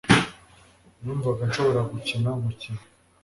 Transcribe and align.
Numvaga 1.01 1.41
nshobora 1.49 1.81
gukina 1.91 2.29
umukino. 2.39 2.81